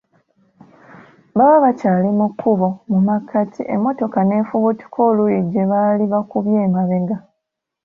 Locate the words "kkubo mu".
2.31-2.99